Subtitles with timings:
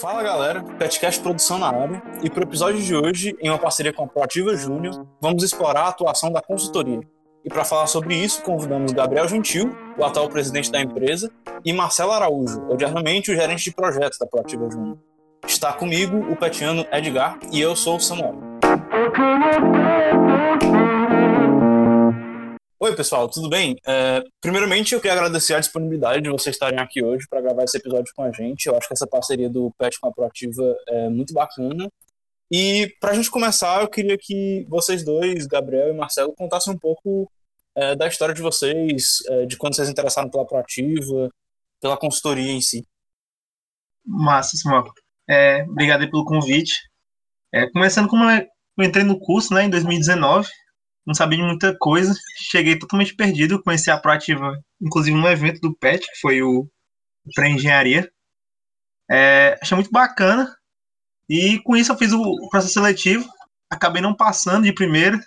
[0.00, 3.92] Fala galera, Petcast Produção na área, e para o episódio de hoje, em uma parceria
[3.92, 7.00] com a Proativa Júnior, vamos explorar a atuação da consultoria.
[7.44, 11.28] E para falar sobre isso, convidamos Gabriel Gentil, o atual presidente da empresa,
[11.64, 14.98] e Marcelo Araújo, odiernamente o gerente de projetos da Proativa Júnior.
[15.44, 18.36] Está comigo o petiano Edgar e eu sou o Samuel.
[22.80, 23.74] Oi, pessoal, tudo bem?
[23.84, 27.76] É, primeiramente, eu quero agradecer a disponibilidade de vocês estarem aqui hoje para gravar esse
[27.76, 28.66] episódio com a gente.
[28.66, 31.90] Eu acho que essa parceria do PET com a Proativa é muito bacana.
[32.48, 36.78] E para a gente começar, eu queria que vocês dois, Gabriel e Marcelo, contassem um
[36.78, 37.28] pouco
[37.74, 41.28] é, da história de vocês, é, de quando vocês interessaram pela Proativa,
[41.80, 42.86] pela consultoria em si.
[44.06, 44.84] Massa, Samuel.
[45.28, 46.74] É, obrigado pelo convite.
[47.52, 50.48] É, começando como eu entrei no curso né, em 2019,
[51.08, 55.74] não sabia de muita coisa, cheguei totalmente perdido, conheci a Proativa, inclusive num evento do
[55.74, 56.68] PET, que foi o
[57.34, 58.12] pré-engenharia.
[59.10, 60.54] É, achei muito bacana,
[61.26, 63.26] e com isso eu fiz o processo seletivo,
[63.70, 65.18] acabei não passando de primeira,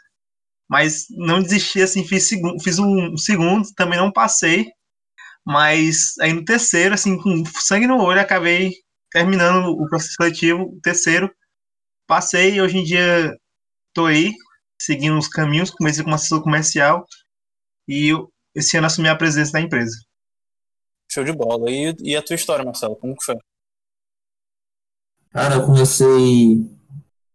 [0.69, 2.29] mas não desisti, assim, fiz,
[2.63, 4.71] fiz um segundo, também não passei,
[5.43, 8.71] mas aí no terceiro, assim, com sangue no olho, acabei
[9.09, 11.33] terminando o processo seletivo, o terceiro,
[12.05, 13.35] passei e hoje em dia
[13.95, 14.31] tô aí,
[14.85, 17.05] seguindo os caminhos, comecei como assessor comercial
[17.87, 19.95] e eu, esse ano assumi a presidência da empresa.
[21.11, 21.69] Show de bola.
[21.69, 23.35] E, e a tua história, Marcelo, como que foi?
[25.29, 26.65] Cara, eu comecei,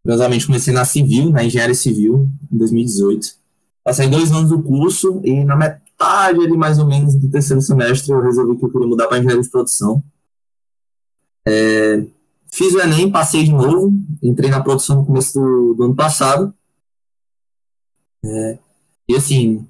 [0.03, 3.37] curiosamente, comecei na civil, na engenharia civil, em 2018.
[3.83, 8.11] Passei dois anos do curso e na metade ali, mais ou menos, do terceiro semestre,
[8.11, 10.03] eu resolvi que eu queria mudar para engenharia de produção.
[11.47, 12.05] É,
[12.51, 16.53] fiz o Enem, passei de novo, entrei na produção no começo do, do ano passado.
[18.27, 18.59] É,
[19.07, 19.65] e assim,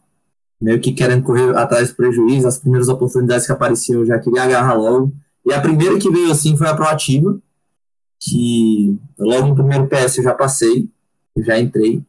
[0.60, 4.44] meio que querendo correr atrás do prejuízo, as primeiras oportunidades que apareciam eu já queria
[4.44, 5.14] agarrar logo.
[5.46, 7.40] E a primeira que veio assim foi a proativa,
[8.20, 10.90] que logo no primeiro PS eu já passei,
[11.36, 12.04] eu já entrei.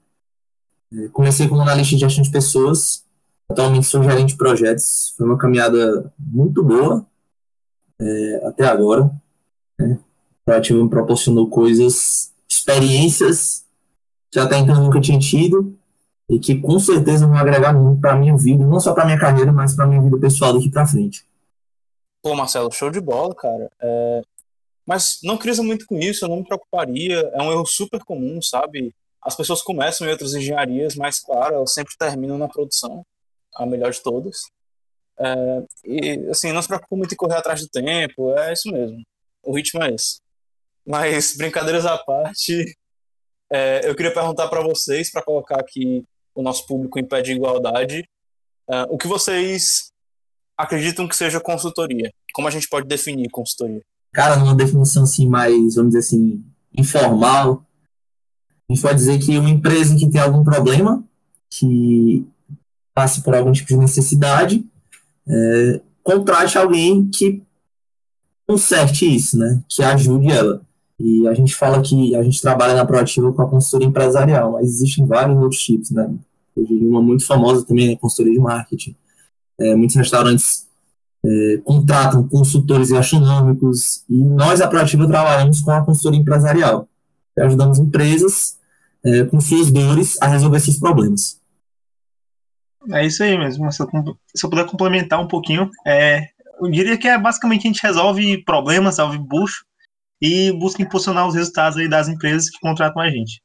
[0.93, 3.05] É, comecei como analista de gestão de pessoas,
[3.49, 5.15] atualmente sou gerente de projetos.
[5.17, 7.06] Foi uma caminhada muito boa
[8.00, 9.11] é, até agora.
[9.78, 9.99] Né?
[10.43, 13.67] A proativa me proporcionou coisas, experiências
[14.31, 15.78] que até então nunca tinha tido
[16.28, 19.50] e que com certeza vão agregar muito para minha vida, não só para minha carreira,
[19.50, 21.27] mas para minha vida pessoal daqui para frente.
[22.22, 23.71] Pô, Marcelo, show de bola, cara.
[23.81, 24.22] É...
[24.84, 27.21] Mas não crise muito com isso, eu não me preocuparia.
[27.33, 28.94] É um erro super comum, sabe?
[29.22, 33.05] As pessoas começam em outras engenharias, mas, claro, elas sempre terminam na produção,
[33.55, 34.43] a melhor de todas.
[35.19, 35.62] É...
[35.84, 39.03] E, assim, não se preocupe muito em correr atrás do tempo, é isso mesmo.
[39.43, 40.21] O ritmo é esse.
[40.87, 42.77] Mas, brincadeiras à parte,
[43.50, 46.05] é, eu queria perguntar para vocês, para colocar aqui
[46.38, 48.09] o nosso público em pé de igualdade.
[48.69, 49.91] Uh, o que vocês
[50.56, 52.12] acreditam que seja consultoria?
[52.32, 53.82] Como a gente pode definir consultoria?
[54.12, 56.44] Cara, numa definição assim mais, vamos dizer assim,
[56.76, 57.66] informal,
[58.69, 61.03] a gente pode dizer que uma empresa que tem algum problema,
[61.50, 62.25] que
[62.94, 64.65] passe por algum tipo de necessidade,
[65.26, 67.43] é, contrate alguém que
[68.47, 69.60] conserte isso, né?
[69.69, 70.62] Que ajude ela.
[71.00, 74.66] E a gente fala que a gente trabalha na Proativa com a consultoria empresarial, mas
[74.66, 76.12] existem vários outros tipos, né?
[76.59, 78.97] Uma muito famosa também é consultoria de marketing.
[79.61, 80.69] É, muitos restaurantes
[81.25, 86.89] é, contratam consultores gastronômicos e nós, a Proativa, trabalhamos com a consultoria empresarial.
[87.39, 88.59] Ajudamos empresas
[89.05, 91.41] é, com suas dores a resolver esses problemas.
[92.93, 93.71] É isso aí mesmo.
[93.71, 93.89] Se eu,
[94.35, 96.29] se eu puder complementar um pouquinho, é,
[96.61, 99.65] eu diria que é basicamente a gente resolve problemas, resolve bucho
[100.21, 103.41] e busca impulsionar os resultados aí das empresas que contratam a gente.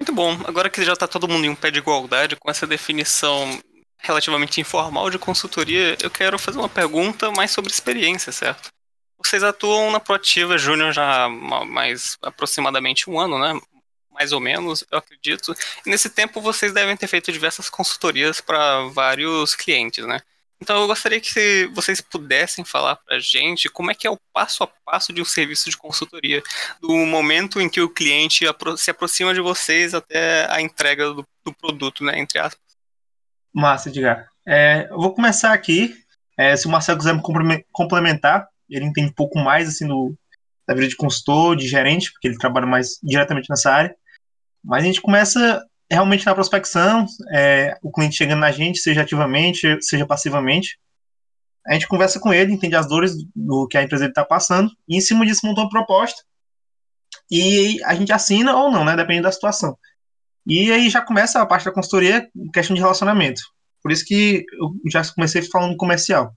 [0.00, 0.32] Muito bom.
[0.46, 3.58] Agora que já está todo mundo em um pé de igualdade, com essa definição
[3.98, 8.70] relativamente informal de consultoria, eu quero fazer uma pergunta mais sobre experiência, certo?
[9.18, 13.60] Vocês atuam na Proativa Júnior já há mais aproximadamente um ano, né?
[14.12, 15.54] Mais ou menos, eu acredito.
[15.84, 20.20] E nesse tempo vocês devem ter feito diversas consultorias para vários clientes, né?
[20.60, 24.18] Então eu gostaria que vocês pudessem falar para a gente como é que é o
[24.32, 26.42] passo a passo de um serviço de consultoria,
[26.80, 28.44] do momento em que o cliente
[28.76, 32.60] se aproxima de vocês até a entrega do, do produto, né, entre aspas.
[33.54, 34.28] Massa, Edgar.
[34.46, 35.94] É, eu vou começar aqui.
[36.36, 40.14] É, se o Marcelo quiser me complementar, ele entende um pouco mais assim do,
[40.66, 43.96] da vida de consultor, de gerente, porque ele trabalha mais diretamente nessa área.
[44.64, 49.78] Mas a gente começa realmente na prospecção, é, o cliente chegando na gente, seja ativamente,
[49.82, 50.78] seja passivamente,
[51.66, 54.96] a gente conversa com ele, entende as dores do que a empresa está passando, e
[54.96, 56.22] em cima disso montou uma proposta,
[57.30, 59.76] e a gente assina ou não, né, dependendo da situação.
[60.46, 63.42] E aí já começa a parte da consultoria, questão de relacionamento.
[63.82, 66.34] Por isso que eu já comecei falando comercial.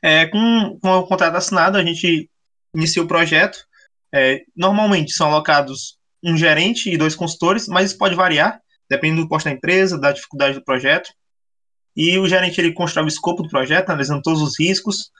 [0.00, 2.30] É, com, com o contrato assinado, a gente
[2.74, 3.58] inicia o projeto.
[4.14, 9.28] É, normalmente são alocados um gerente e dois consultores, mas isso pode variar, dependendo do
[9.28, 11.10] posto da empresa, da dificuldade do projeto.
[11.96, 15.10] E o gerente ele constrói o escopo do projeto, analisando todos os riscos.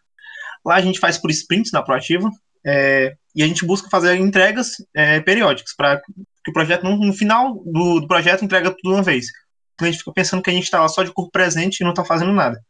[0.64, 2.30] Lá a gente faz por sprints na Proativa,
[2.66, 7.12] é, e a gente busca fazer entregas é, periódicas, para que o projeto, no, no
[7.12, 9.26] final do, do, projeto, entrega tudo de uma vez.
[9.74, 11.84] Então a gente fica pensando que a gente está lá só de corpo presente e
[11.84, 12.60] não está fazendo nada.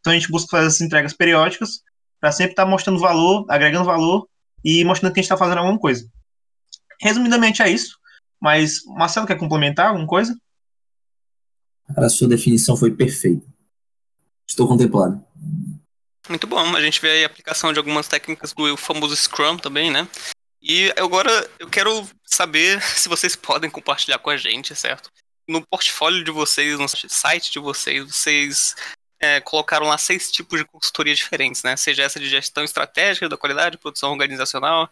[0.00, 1.80] Então a gente busca fazer essas entregas periódicas
[2.20, 4.28] para sempre estar tá mostrando valor, agregando valor
[4.64, 6.06] e mostrando que a gente está fazendo alguma coisa.
[7.00, 7.98] Resumidamente é isso,
[8.40, 10.36] mas Marcelo quer complementar alguma coisa?
[11.96, 13.46] a sua definição foi perfeita.
[14.46, 15.24] Estou contemplado.
[16.28, 16.76] Muito bom.
[16.76, 20.06] A gente vê aí a aplicação de algumas técnicas do famoso Scrum também, né?
[20.60, 25.10] E agora eu quero saber se vocês podem compartilhar com a gente, certo?
[25.48, 28.74] No portfólio de vocês, no site de vocês, vocês
[29.18, 31.76] é, colocaram lá seis tipos de consultoria diferentes, né?
[31.76, 34.90] Seja essa de gestão estratégica da qualidade, produção organizacional,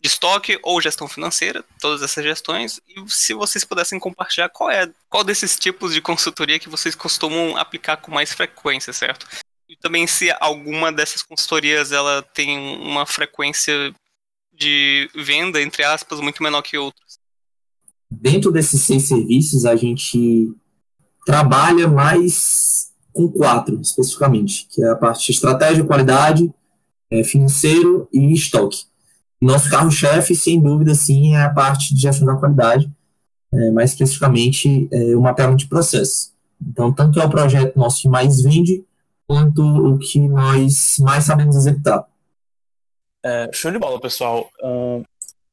[0.00, 2.80] de estoque ou gestão financeira, todas essas gestões.
[2.88, 7.56] E se vocês pudessem compartilhar qual é qual desses tipos de consultoria que vocês costumam
[7.56, 9.26] aplicar com mais frequência, certo?
[9.68, 13.92] E também se alguma dessas consultorias ela tem uma frequência
[14.52, 17.18] de venda, entre aspas, muito menor que outras.
[18.10, 20.54] Dentro desses seis serviços, a gente
[21.26, 26.52] trabalha mais com quatro, especificamente, que é a parte de estratégia, qualidade,
[27.10, 28.84] é, financeiro e estoque.
[29.40, 32.90] Nosso carro-chefe, sem dúvida, sim, é a parte de gestão da qualidade,
[33.52, 36.32] é, mais especificamente é, o mapeamento de processo.
[36.60, 38.84] Então, tanto é o projeto nosso que mais vende,
[39.26, 42.06] quanto o que nós mais sabemos executar.
[43.24, 44.48] É, show de bola, pessoal.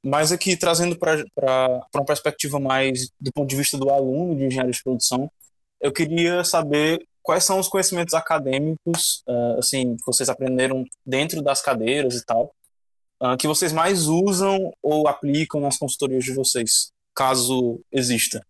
[0.05, 4.71] Mas aqui, trazendo para uma perspectiva mais do ponto de vista do aluno de engenharia
[4.71, 5.31] de produção,
[5.81, 11.61] eu queria saber quais são os conhecimentos acadêmicos, uh, assim, que vocês aprenderam dentro das
[11.61, 12.53] cadeiras e tal,
[13.23, 18.45] uh, que vocês mais usam ou aplicam nas consultorias de vocês, caso exista.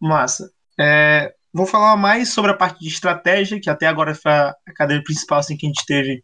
[0.00, 0.50] Massa.
[0.78, 5.02] É, vou falar mais sobre a parte de estratégia, que até agora foi a cadeira
[5.02, 6.22] principal assim, que a gente teve,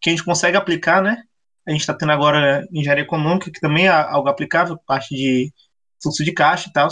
[0.00, 1.22] que a gente consegue aplicar, né?
[1.66, 5.52] A gente está tendo agora engenharia econômica, que também é algo aplicável, parte de
[6.02, 6.88] fluxo de caixa e tal.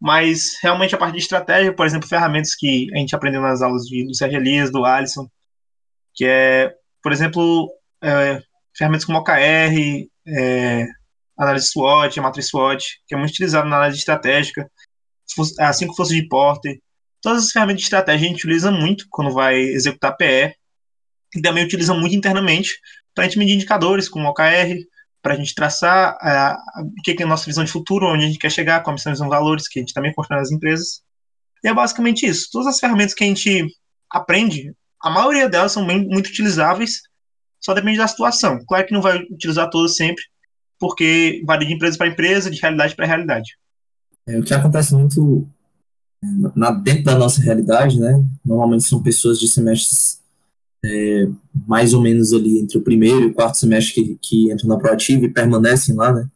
[0.00, 3.84] Mas realmente a parte de estratégia, por exemplo, ferramentas que a gente aprendeu nas aulas
[3.84, 5.28] de, do Sérgio Elias, do Alisson,
[6.14, 8.42] que é, por exemplo, é,
[8.76, 10.86] ferramentas como OKR, é,
[11.38, 14.70] análise SWOT, a matriz SWOT, que é muito utilizado na análise estratégica,
[15.60, 16.78] as cinco forças de Porter.
[17.20, 20.54] Todas as ferramentas de estratégia a gente utiliza muito quando vai executar PE,
[21.34, 22.78] e também utiliza muito internamente
[23.14, 24.76] para a gente medir indicadores como OKR,
[25.22, 28.26] para a gente traçar uh, o que é a nossa visão de futuro, onde a
[28.26, 31.02] gente quer chegar, quais são os valores que a gente também constrói nas empresas.
[31.62, 32.48] E é basicamente isso.
[32.50, 33.66] Todas as ferramentas que a gente
[34.10, 37.02] aprende, a maioria delas são bem, muito utilizáveis,
[37.62, 38.58] só depende da situação.
[38.66, 40.22] Claro que não vai utilizar todas sempre,
[40.78, 43.56] porque varia de empresa para empresa, de realidade para realidade.
[44.26, 45.46] É, o que acontece muito
[46.22, 46.26] é,
[46.56, 48.24] na, dentro da nossa realidade, né?
[48.44, 50.20] Normalmente são pessoas de semestres
[50.84, 51.28] é,
[51.66, 54.78] mais ou menos ali entre o primeiro e o quarto semestre que, que entram na
[54.78, 56.28] proativa e permanecem lá, né?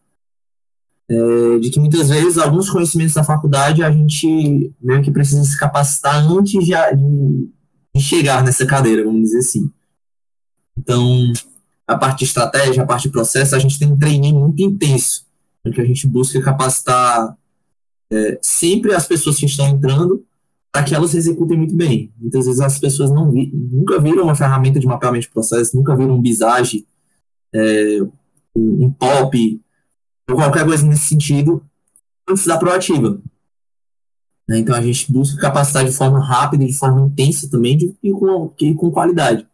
[1.09, 5.57] É, de que muitas vezes alguns conhecimentos da faculdade a gente meio que precisa se
[5.57, 7.49] capacitar antes de, de,
[7.95, 9.71] de chegar nessa cadeira, vamos dizer assim.
[10.77, 11.33] Então,
[11.87, 15.25] a parte de estratégia, a parte de processo, a gente tem um treininho muito intenso,
[15.73, 17.37] que a gente busca capacitar
[18.11, 20.25] é, sempre as pessoas que estão entrando
[20.71, 22.13] para que elas executem muito bem.
[22.19, 25.97] Muitas vezes as pessoas não vi, nunca viram uma ferramenta de mapeamento de processo, nunca
[25.97, 26.87] viram um Visage,
[27.53, 28.03] é,
[28.55, 29.61] um, um POP,
[30.29, 31.65] ou qualquer coisa nesse sentido,
[32.29, 33.21] antes da proativa.
[34.49, 34.59] Né?
[34.59, 38.53] Então a gente busca capacitar de forma rápida, de forma intensa também, de, e, com,
[38.61, 39.47] e com qualidade.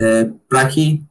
[0.00, 1.02] É, para que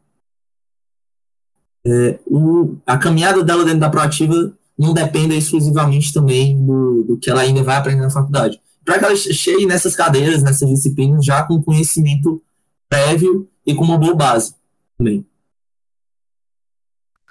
[1.85, 7.29] é, o, a caminhada dela dentro da proativa não dependa exclusivamente também do, do que
[7.29, 11.43] ela ainda vai aprender na faculdade para que ela chegue nessas cadeiras, nessas disciplinas, já
[11.43, 12.41] com conhecimento
[12.87, 14.53] prévio e com uma boa base
[14.95, 15.25] também.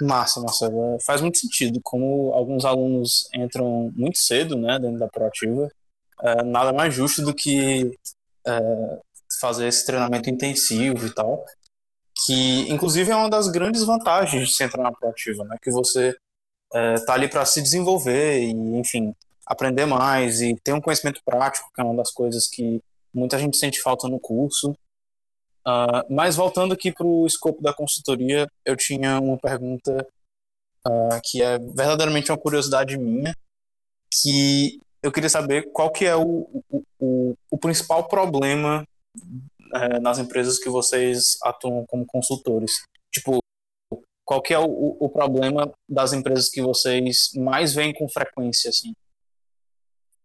[0.01, 0.67] Massa, massa.
[0.67, 1.81] É, faz muito sentido.
[1.83, 5.71] Como alguns alunos entram muito cedo né, dentro da proativa,
[6.21, 7.97] é, nada mais justo do que
[8.45, 8.99] é,
[9.45, 11.45] fazer esse treinamento intensivo e tal,
[12.25, 16.17] que inclusive é uma das grandes vantagens de se entrar na proativa, né, que você
[16.75, 19.15] é, ali para se desenvolver e, enfim,
[19.47, 22.81] aprender mais e ter um conhecimento prático, que é uma das coisas que
[23.13, 24.71] muita gente sente falta no curso.
[25.67, 30.07] Uh, mas voltando aqui para o escopo da consultoria, eu tinha uma pergunta
[30.87, 33.35] uh, que é verdadeiramente uma curiosidade minha,
[34.11, 38.87] que eu queria saber qual que é o, o, o, o principal problema
[39.17, 42.83] uh, nas empresas que vocês atuam como consultores.
[43.13, 43.39] Tipo,
[44.25, 48.93] qual que é o, o problema das empresas que vocês mais veem com frequência, assim?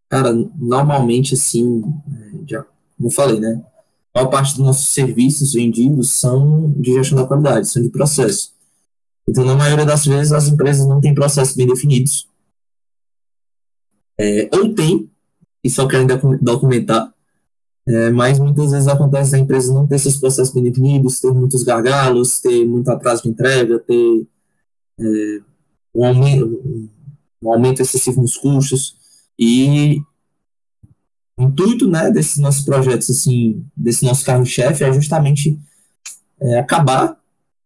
[0.08, 1.82] Cara, normalmente, assim,
[2.12, 2.66] é, já,
[2.96, 3.64] como falei, né?
[4.12, 8.52] A maior parte dos nossos serviços vendidos são de gestão da qualidade, são de processo.
[9.28, 12.28] Então, na maioria das vezes, as empresas não têm processos bem definidos.
[14.18, 15.08] É, ou tem,
[15.62, 16.06] e só querem
[16.42, 17.14] documentar,
[17.86, 21.62] é, mas muitas vezes acontece a empresa não ter esses processos bem definidos, ter muitos
[21.62, 24.26] gargalos, ter muito atraso de entrega, ter
[24.98, 25.40] é,
[25.94, 26.90] um, aumento,
[27.42, 28.96] um aumento excessivo nos custos.
[29.38, 30.02] E
[31.36, 35.58] o intuito né, desses nossos projetos, assim, desse nosso carro-chefe, é justamente
[36.40, 37.18] é, acabar,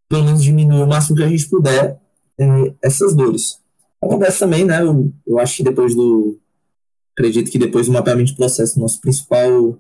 [0.09, 2.01] pelo menos diminuir o máximo que a gente puder,
[2.39, 3.59] é, essas dores.
[4.01, 4.83] Acontece também, né?
[4.83, 6.39] Eu, eu acho que depois do.
[7.13, 9.79] Acredito que depois do mapeamento de processo, nosso principal.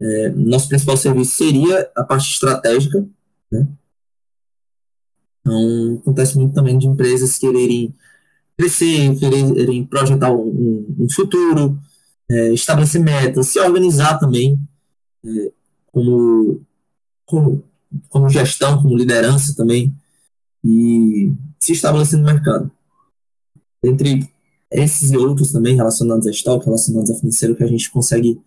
[0.00, 3.06] É, nosso principal serviço seria a parte estratégica,
[3.50, 3.66] né?
[5.40, 7.94] Então, acontece muito também de empresas quererem
[8.58, 11.78] crescer, quererem projetar um, um futuro,
[12.28, 14.58] é, estabelecer metas, se organizar também
[15.24, 15.52] é,
[15.92, 16.60] como,
[17.24, 17.62] como,
[18.08, 19.94] como gestão, como liderança também,
[20.64, 22.70] e se estabelecer no mercado.
[23.84, 24.28] Entre
[24.70, 28.40] esses e outros também relacionados a estoque, relacionados a financeiro, que a gente consegue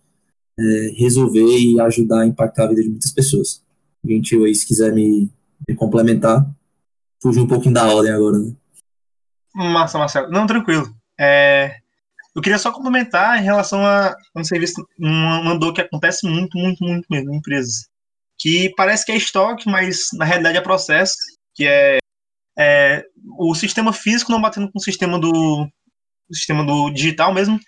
[0.60, 3.62] é, resolver e ajudar a impactar a vida de muitas pessoas.
[4.04, 5.30] Gentil aí, se quiser me,
[5.68, 6.46] me complementar,
[7.22, 8.52] fugir um pouquinho da ordem agora, né?
[9.54, 10.30] Massa, Marcelo.
[10.30, 10.94] Não, tranquilo.
[11.18, 11.76] É,
[12.34, 16.82] eu queria só complementar em relação a um serviço, uma, dor que acontece muito, muito,
[16.82, 17.88] muito mesmo em empresas.
[18.38, 21.14] Que parece que é estoque, mas na realidade é processo,
[21.54, 21.98] que é,
[22.58, 23.04] é
[23.38, 25.68] o sistema físico não batendo com o sistema do
[26.30, 27.58] o sistema do digital mesmo.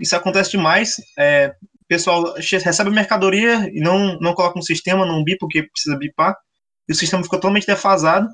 [0.00, 0.94] Isso acontece demais.
[1.18, 1.54] É,
[1.88, 6.36] pessoal recebe a mercadoria e não, não coloca no sistema, não bipa porque precisa bipar.
[6.88, 8.28] E o sistema ficou totalmente defasado.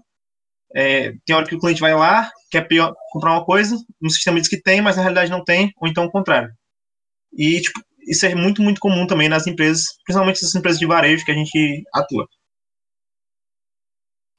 [0.75, 2.67] É, tem hora que o cliente vai lá, quer
[3.13, 6.05] comprar uma coisa, no sistema diz que tem, mas na realidade não tem, ou então
[6.05, 6.51] o contrário.
[7.33, 11.25] E tipo, isso é muito, muito comum também nas empresas, principalmente nas empresas de varejo
[11.25, 12.27] que a gente atua.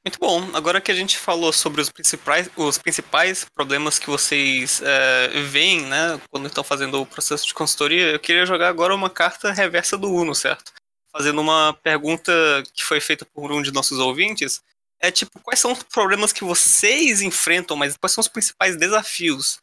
[0.05, 0.55] Muito bom.
[0.55, 5.81] Agora que a gente falou sobre os principais, os principais problemas que vocês é, veem,
[5.81, 9.97] né, quando estão fazendo o processo de consultoria, eu queria jogar agora uma carta reversa
[9.97, 10.71] do Uno, certo?
[11.11, 12.31] Fazendo uma pergunta
[12.71, 14.61] que foi feita por um de nossos ouvintes,
[14.99, 19.59] é tipo, quais são os problemas que vocês enfrentam, mas quais são os principais desafios?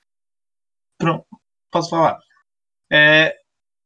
[0.98, 1.24] Pronto,
[1.70, 2.18] posso falar.
[2.90, 3.36] É,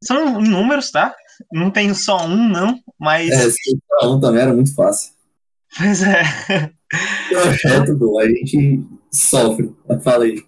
[0.03, 1.15] são inúmeros, tá?
[1.53, 3.31] Não tem só um, não, mas.
[3.31, 3.51] É,
[4.01, 5.16] só um também era muito fácil.
[5.77, 6.23] Pois é.
[7.29, 9.75] Projeto bom, a gente sofre.
[10.03, 10.43] Fala aí.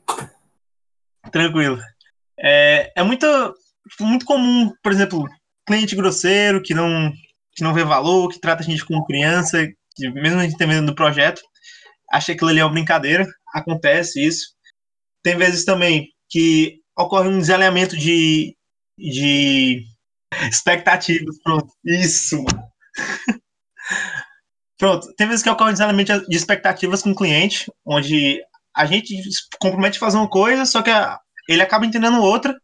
[1.31, 1.79] Tranquilo.
[2.39, 3.27] É, é muito,
[4.01, 5.29] muito comum, por exemplo,
[5.67, 7.13] cliente grosseiro que não,
[7.55, 10.87] que não vê valor, que trata a gente como criança, que mesmo a gente terminando
[10.87, 11.43] do projeto,
[12.11, 14.55] acha que aquilo ali é uma brincadeira, acontece isso.
[15.23, 18.57] Tem vezes também que ocorre um desalinhamento de,
[18.97, 19.85] de
[20.49, 22.45] expectativas, pronto, isso,
[24.79, 28.41] Pronto, tem vezes que ocorre um desalinhamento de expectativas com o cliente, onde
[28.75, 29.13] a gente
[29.61, 30.91] compromete a fazer uma coisa, só que
[31.49, 32.57] ele acaba entendendo outra,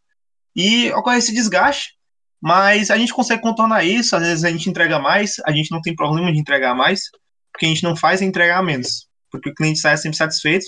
[0.55, 1.95] e ocorre esse desgaste,
[2.41, 5.81] mas a gente consegue contornar isso, às vezes a gente entrega mais, a gente não
[5.81, 7.01] tem problema de entregar mais,
[7.53, 10.65] porque a gente não faz é entregar menos, porque o cliente sai sempre satisfeito.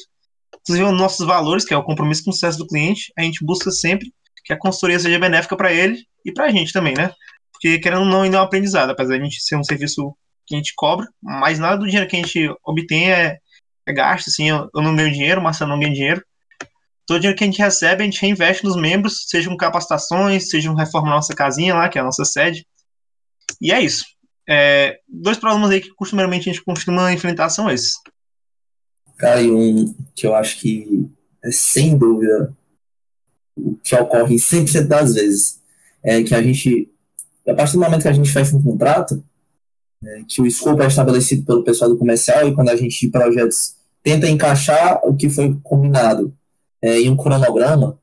[0.62, 3.44] Inclusive, os nossos valores, que é o compromisso com o sucesso do cliente, a gente
[3.44, 4.12] busca sempre
[4.44, 7.12] que a consultoria seja benéfica para ele e para a gente também, né?
[7.52, 10.16] Porque, querendo ou não, ainda é um aprendizado, apesar de a gente ser um serviço
[10.46, 13.38] que a gente cobra, mas nada do dinheiro que a gente obtém é,
[13.86, 16.22] é gasto, assim, eu, eu, não ganho dinheiro, o Marcelo não ganha dinheiro.
[17.06, 21.08] Todo dinheiro que a gente recebe, a gente reinveste nos membros, sejam capacitações, sejam reforma
[21.08, 22.66] na nossa casinha lá, que é a nossa sede.
[23.60, 24.04] E é isso.
[24.48, 27.92] É, dois problemas aí que costumeiramente a gente costuma enfrentar são esses.
[29.16, 31.08] Cara, e um que eu acho que
[31.44, 32.54] é sem dúvida
[33.56, 35.60] o que ocorre 100% das vezes
[36.02, 36.90] é que a gente,
[37.48, 39.24] a partir do momento que a gente fecha um contrato,
[40.04, 43.10] é, que o escopo é estabelecido pelo pessoal do comercial e quando a gente de
[43.10, 46.32] projetos tenta encaixar o que foi combinado
[46.82, 47.98] é, em um cronograma,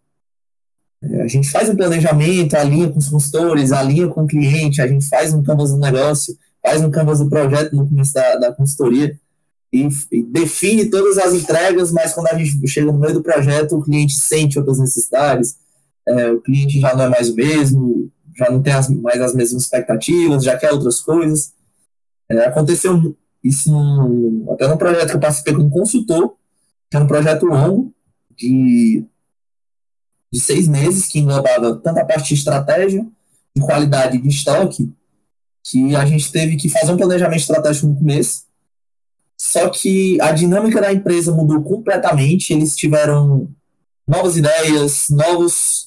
[1.01, 4.87] é, a gente faz um planejamento, alinha com os consultores, alinha com o cliente, a
[4.87, 8.53] gente faz um canvas do negócio, faz um canvas do projeto no começo da, da
[8.53, 9.17] consultoria
[9.71, 13.75] e, e, define todas as entregas, mas quando a gente chega no meio do projeto,
[13.75, 15.57] o cliente sente outras necessidades,
[16.07, 19.33] é, o cliente já não é mais o mesmo, já não tem as, mais as
[19.33, 21.53] mesmas expectativas, já quer outras coisas.
[22.29, 26.35] É, aconteceu isso num, até no projeto que eu participei como consultor,
[26.89, 27.93] que era um projeto longo,
[28.35, 29.05] de
[30.31, 33.05] de seis meses, que englobava tanto a parte de estratégia,
[33.55, 34.91] de qualidade de estoque,
[35.63, 38.45] que a gente teve que fazer um planejamento estratégico no começo,
[39.37, 42.53] só que a dinâmica da empresa mudou completamente.
[42.53, 43.49] Eles tiveram
[44.07, 45.82] novas ideias, novos,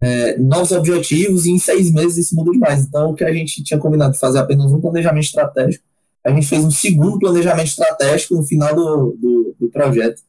[0.00, 2.84] é, novos objetivos, e em seis meses isso mudou demais.
[2.84, 5.84] Então, o que a gente tinha combinado de fazer apenas um planejamento estratégico,
[6.24, 10.22] a gente fez um segundo planejamento estratégico no final do, do, do projeto.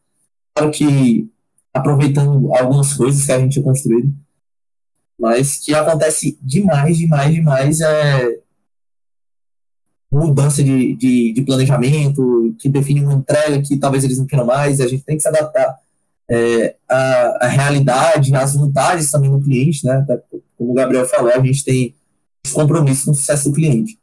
[0.53, 1.29] Claro que
[1.73, 4.13] aproveitando algumas coisas que a gente tinha construído,
[5.17, 8.39] mas que acontece demais, demais, demais é
[10.11, 14.81] mudança de, de, de, planejamento, que define uma entrega que talvez eles não queiram mais,
[14.81, 15.77] a gente tem que se adaptar
[16.31, 20.05] é, à, à realidade, às vontades também do cliente, né?
[20.57, 21.93] Como o Gabriel falou, a gente tem
[22.45, 23.99] esse compromisso com o sucesso do cliente.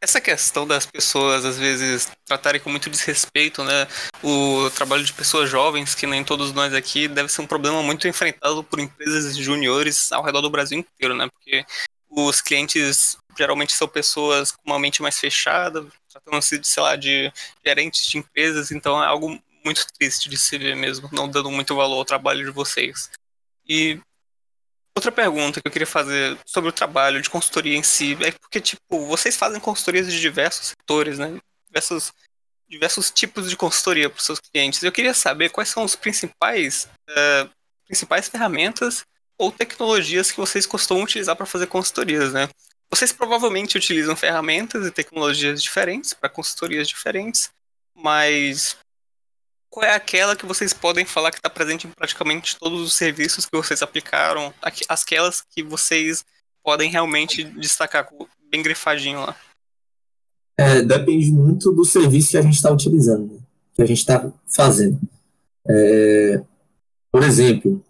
[0.00, 3.86] Essa questão das pessoas, às vezes, tratarem com muito desrespeito, né?
[4.22, 8.08] O trabalho de pessoas jovens, que nem todos nós aqui, deve ser um problema muito
[8.08, 11.28] enfrentado por empresas juniores ao redor do Brasil inteiro, né?
[11.30, 11.64] Porque
[12.10, 17.32] os clientes geralmente são pessoas com uma mente mais fechada, tratando-se sei lá, de
[17.64, 21.74] gerentes de empresas, então é algo muito triste de se ver mesmo, não dando muito
[21.74, 23.10] valor ao trabalho de vocês.
[23.68, 24.00] E
[24.94, 28.60] Outra pergunta que eu queria fazer sobre o trabalho de consultoria em si é porque,
[28.60, 31.40] tipo, vocês fazem consultorias de diversos setores, né?
[31.66, 32.12] Diversos,
[32.68, 34.82] diversos tipos de consultoria para os seus clientes.
[34.82, 37.50] Eu queria saber quais são os principais, uh,
[37.86, 39.02] principais ferramentas
[39.38, 42.48] ou tecnologias que vocês costumam utilizar para fazer consultorias, né?
[42.90, 47.50] Vocês provavelmente utilizam ferramentas e tecnologias diferentes para consultorias diferentes,
[47.94, 48.76] mas
[49.72, 53.46] qual é aquela que vocês podem falar que está presente em praticamente todos os serviços
[53.46, 56.22] que vocês aplicaram, aquelas que vocês
[56.62, 58.06] podem realmente destacar
[58.50, 59.34] bem grifadinho lá?
[60.58, 63.42] É, depende muito do serviço que a gente está utilizando,
[63.74, 65.00] que a gente está fazendo.
[65.66, 66.42] É,
[67.10, 67.82] por exemplo,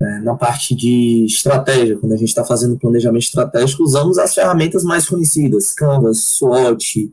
[0.00, 4.82] é, na parte de estratégia, quando a gente está fazendo planejamento estratégico, usamos as ferramentas
[4.82, 7.12] mais conhecidas, Canvas, SWOT,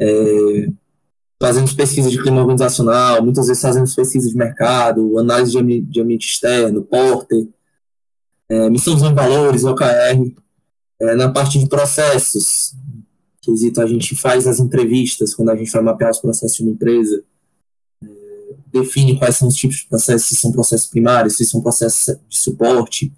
[0.00, 0.72] é,
[1.42, 6.84] fazemos pesquisa de clima organizacional, muitas vezes fazemos pesquisa de mercado, análise de, ambiente, externo,
[6.84, 7.48] Porter,
[8.48, 10.32] é, missão de valores, OKR.
[11.00, 12.76] É, na parte de processos,
[13.40, 16.70] quesito, a gente faz as entrevistas quando a gente vai mapear os processos de uma
[16.70, 17.24] empresa,
[18.00, 18.06] é,
[18.72, 22.38] define quais são os tipos de processos, se são processos primários, se são processos de
[22.38, 23.12] suporte,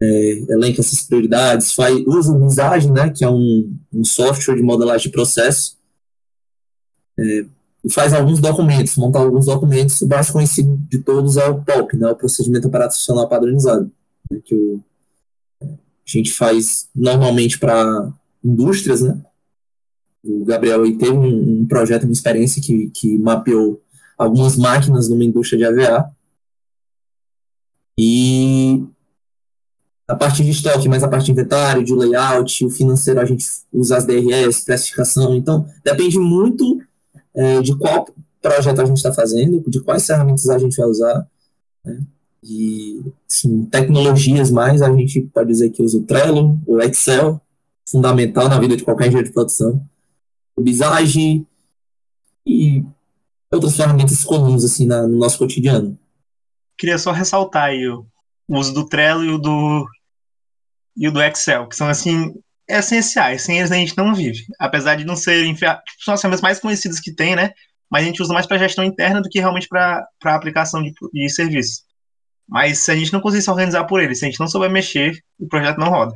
[0.00, 4.62] é, elenca essas prioridades, faz, usa o Visage, né, que é um, um software de
[4.62, 5.76] modelagem de processo,
[7.18, 7.55] é,
[7.86, 11.96] e faz alguns documentos, monta alguns documentos, o mais conhecido de todos é o POP,
[11.96, 13.88] né, o Procedimento Operacional Padronizado,
[14.28, 14.82] né, que o,
[15.62, 15.66] a
[16.04, 18.12] gente faz normalmente para
[18.44, 19.24] indústrias, né,
[20.24, 23.80] o Gabriel aí teve um, um, projeto, uma experiência que, que mapeou
[24.18, 26.10] algumas máquinas numa indústria de AVA,
[27.96, 28.84] e
[30.08, 33.46] a parte de estoque, mas a parte de inventário, de layout, o financeiro a gente
[33.72, 36.84] usa as DRS, precificação, então depende muito
[37.36, 38.06] é, de qual
[38.40, 41.26] projeto a gente está fazendo, de quais ferramentas a gente vai usar.
[41.84, 42.00] Né?
[42.42, 47.40] E, sim, tecnologias mais, a gente pode dizer que usa o Trello, o Excel,
[47.88, 49.84] fundamental na vida de qualquer engenheiro de produção,
[50.56, 51.46] o Visage
[52.46, 52.84] e
[53.50, 55.98] outras ferramentas comuns assim na, no nosso cotidiano.
[56.78, 58.06] Queria só ressaltar aí o,
[58.48, 59.86] o uso do Trello e o do
[60.96, 62.34] e o do Excel, que são assim
[62.68, 63.42] essenciais.
[63.42, 64.44] Sem eles a gente não vive.
[64.58, 67.52] Apesar de não serem são as ferramentas mais conhecidas que tem, né?
[67.90, 71.28] Mas a gente usa mais para gestão interna do que realmente para aplicação de, de
[71.28, 71.84] serviço.
[72.48, 74.70] Mas se a gente não conseguir se organizar por eles, se a gente não souber
[74.70, 76.14] mexer, o projeto não roda.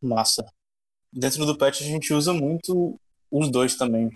[0.00, 0.44] Massa.
[1.12, 2.98] Dentro do Patch a gente usa muito
[3.30, 4.10] os dois também.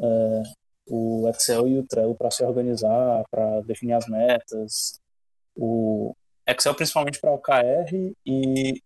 [0.00, 0.42] É,
[0.86, 5.00] o Excel e o Trello para se organizar, para definir as metas.
[5.54, 6.14] O
[6.46, 8.80] Excel principalmente para OKR e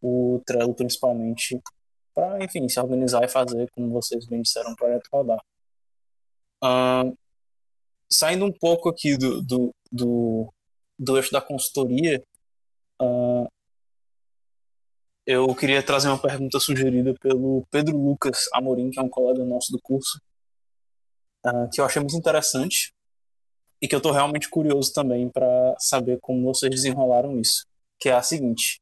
[0.00, 1.60] o Trello principalmente
[2.14, 5.40] para, enfim, se organizar e fazer, como vocês bem disseram, o projeto rodar.
[6.62, 7.16] Uh,
[8.08, 10.52] saindo um pouco aqui do, do, do,
[10.98, 12.22] do eixo da consultoria,
[13.00, 13.48] uh,
[15.26, 19.70] eu queria trazer uma pergunta sugerida pelo Pedro Lucas Amorim, que é um colega nosso
[19.72, 20.20] do curso,
[21.46, 22.92] uh, que eu achei muito interessante
[23.80, 27.64] e que eu estou realmente curioso também para saber como vocês desenrolaram isso,
[27.98, 28.80] que é a seguinte.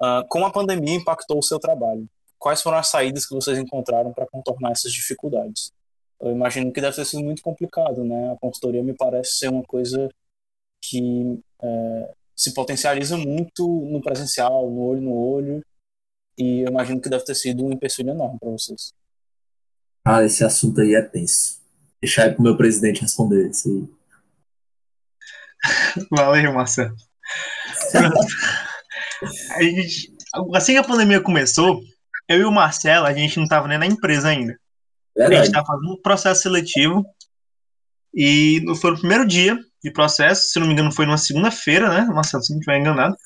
[0.00, 2.08] Uh, como a pandemia impactou o seu trabalho?
[2.38, 5.72] Quais foram as saídas que vocês encontraram para contornar essas dificuldades?
[6.20, 8.32] Eu imagino que deve ter sido muito complicado, né?
[8.32, 10.08] A consultoria me parece ser uma coisa
[10.80, 15.64] que é, se potencializa muito no presencial, no olho no olho,
[16.36, 18.92] e eu imagino que deve ter sido um empecilho enorme para vocês.
[20.04, 21.60] Ah, esse assunto aí é tenso.
[22.00, 23.88] Deixar aí pro meu presidente responder isso aí.
[26.10, 26.94] Valeu, Marcelo.
[29.56, 30.12] a gente,
[30.54, 31.80] assim que a pandemia começou,
[32.28, 34.58] eu e o Marcelo, a gente não estava nem na empresa ainda.
[35.18, 37.04] A gente estava fazendo um processo seletivo
[38.14, 42.12] e foi o primeiro dia de processo, se não me engano foi numa segunda-feira, né,
[42.12, 43.16] Marcelo, se não estiver enganado.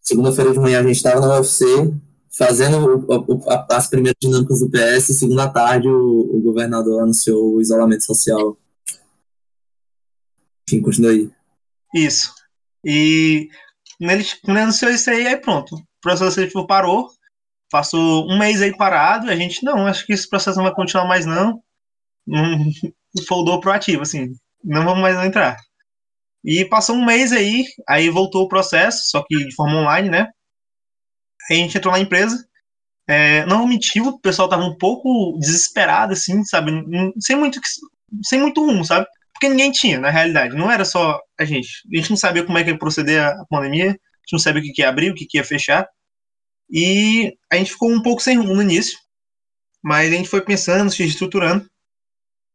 [0.00, 1.64] Segunda-feira de manhã a gente estava na UFC
[2.36, 7.60] fazendo o, o, as primeiras dinâmicas do PS, segunda tarde o, o governador anunciou o
[7.62, 8.56] isolamento social.
[10.68, 11.30] Enfim, continua aí.
[11.94, 12.34] Isso.
[12.84, 13.48] E
[14.00, 15.74] ele, quando anunciou isso aí, aí pronto.
[15.74, 17.08] O processo seletivo parou.
[17.70, 19.26] Passou um mês aí parado.
[19.26, 21.62] E a gente, não, acho que esse processo não vai continuar mais, não.
[22.26, 22.58] Não
[23.26, 24.34] foldou proativo, assim.
[24.62, 25.56] Não vamos mais entrar.
[26.44, 30.28] E passou um mês aí, aí voltou o processo, só que de forma online, né?
[31.50, 32.46] Aí a gente entrou na empresa.
[33.08, 36.72] É, não mentiu, o pessoal tava um pouco desesperado, assim, sabe?
[37.20, 37.60] Sem muito,
[38.22, 39.06] sem muito rumo, sabe?
[39.36, 40.56] Porque ninguém tinha, na realidade.
[40.56, 41.68] Não era só a gente.
[41.92, 44.62] A gente não sabia como é que ia proceder a pandemia, a gente não sabia
[44.62, 45.86] o que, ia abrir, o que, que ia fechar.
[46.70, 48.98] E a gente ficou um pouco sem rumo no início.
[49.84, 51.68] Mas a gente foi pensando, se estruturando.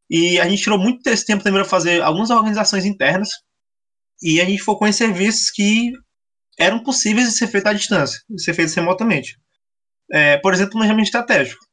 [0.10, 3.30] E a gente tirou muito desse tempo também para fazer algumas organizações internas.
[4.22, 5.91] E a gente focou em serviços que
[6.58, 9.38] eram possíveis de ser feitos à distância, de ser feitos remotamente.
[10.12, 11.63] É, por exemplo, planejamento estratégico,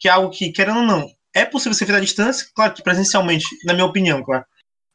[0.00, 2.82] que é algo que, querendo ou não, é possível ser feito à distância, claro que
[2.82, 4.44] presencialmente, na minha opinião, claro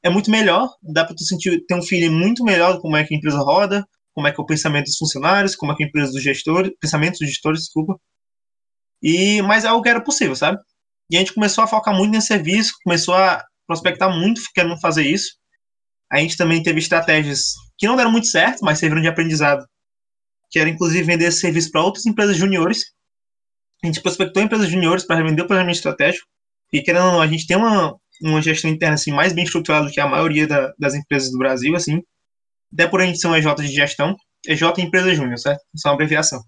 [0.01, 3.03] é muito melhor, dá para tu sentir, ter um feeling muito melhor de como é
[3.03, 5.83] que a empresa roda, como é que é o pensamento dos funcionários, como é que
[5.83, 7.99] é a empresa dos gestores, pensamento dos gestores, desculpa.
[9.01, 10.59] E, mas é algo que era possível, sabe?
[11.09, 15.03] E a gente começou a focar muito nesse serviço, começou a prospectar muito querendo fazer
[15.03, 15.37] isso.
[16.11, 19.65] A gente também teve estratégias que não deram muito certo, mas serviram de aprendizado,
[20.49, 22.93] que era inclusive vender esse serviço para outras empresas juniores.
[23.83, 26.27] A gente prospectou empresas juniores para vender o planejamento estratégico,
[26.71, 29.85] e querendo ou não, a gente tem uma, uma gestão interna assim, mais bem estruturada
[29.85, 32.01] do que a maioria da, das empresas do Brasil, assim.
[32.73, 35.61] Até por a gente ser um EJ de gestão, EJ é Empresa Júnior, certo?
[35.73, 36.41] Isso é uma abreviação.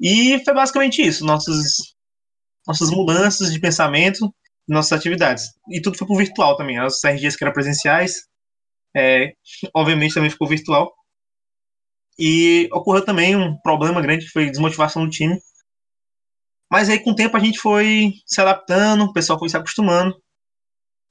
[0.00, 1.64] E foi basicamente isso, nossas,
[2.66, 4.34] nossas mudanças de pensamento,
[4.66, 5.44] nossas atividades.
[5.70, 8.14] E tudo foi pro virtual também, as RGs que eram presenciais,
[8.96, 9.32] é,
[9.74, 10.92] obviamente também ficou virtual.
[12.18, 15.38] E ocorreu também um problema grande, que foi desmotivação do time.
[16.70, 20.21] Mas aí, com o tempo, a gente foi se adaptando, o pessoal foi se acostumando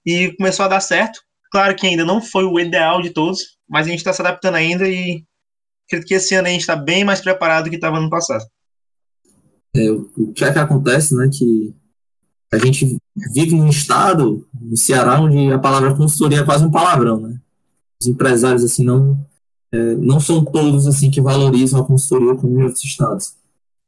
[0.05, 1.19] e começou a dar certo.
[1.51, 4.55] Claro que ainda não foi o ideal de todos, mas a gente está se adaptando
[4.55, 5.23] ainda e
[5.85, 8.45] acredito que esse ano a gente está bem mais preparado do que estava no passado.
[9.75, 11.73] É, o que é que acontece, né, que
[12.51, 12.97] a gente
[13.33, 17.39] vive num estado, no Ceará, onde a palavra consultoria é quase um palavrão, né?
[18.01, 19.25] Os empresários, assim, não,
[19.71, 23.35] é, não são todos, assim, que valorizam a consultoria como em outros estados.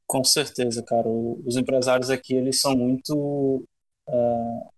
[0.07, 1.07] Com certeza, cara.
[1.45, 3.65] Os empresários aqui, eles são muito
[4.07, 4.72] uh,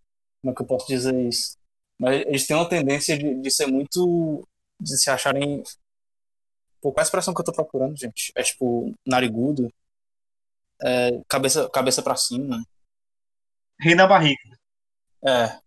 [0.45, 1.57] como é que eu posso dizer isso?
[1.97, 4.47] Mas eles têm uma tendência de, de ser muito.
[4.79, 5.63] de se acharem.
[6.81, 8.31] Pô, qual é a expressão que eu tô procurando, gente?
[8.35, 9.71] É tipo, narigudo,
[10.83, 12.63] é, cabeça, cabeça para cima.
[13.79, 14.57] Rei da barriga.
[15.25, 15.57] É.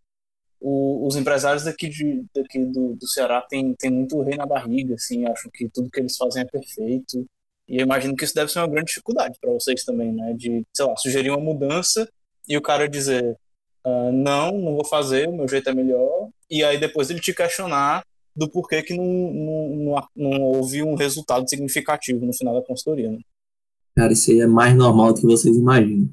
[0.61, 4.95] O, os empresários daqui, de, daqui do, do Ceará têm tem muito rei na barriga,
[4.95, 7.27] assim, acham que tudo que eles fazem é perfeito.
[7.69, 10.35] E eu imagino que isso deve ser uma grande dificuldade para vocês também, né?
[10.35, 12.09] De, sei lá, sugerir uma mudança
[12.49, 13.37] e o cara dizer,
[13.89, 17.35] uh, não, não vou fazer, o meu jeito é melhor, e aí depois ele te
[17.35, 18.03] questionar
[18.35, 23.11] do porquê que não, não, não, não houve um resultado significativo no final da consultoria.
[23.11, 23.19] Né?
[23.97, 26.09] Cara, isso aí é mais normal do que vocês imaginam.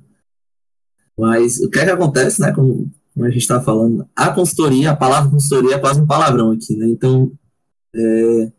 [1.18, 2.52] Mas o que é que acontece, né?
[2.52, 6.52] Como, como a gente está falando, a consultoria, a palavra consultoria é quase um palavrão
[6.52, 6.88] aqui, né?
[6.88, 7.32] Então,
[7.96, 8.52] é,